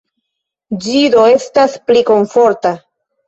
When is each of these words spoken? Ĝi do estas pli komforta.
Ĝi 0.85 1.01
do 1.15 1.25
estas 1.33 1.75
pli 1.91 2.03
komforta. 2.09 2.73